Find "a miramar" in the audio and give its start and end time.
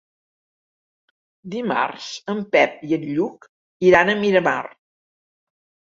4.17-4.61